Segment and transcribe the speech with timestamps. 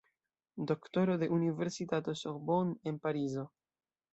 [0.71, 3.49] Doktoro de Universitato Sorbonne en Parizo.